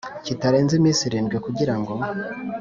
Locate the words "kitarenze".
0.25-0.73